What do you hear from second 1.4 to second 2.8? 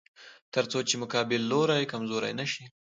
لوری کمزوری نشي.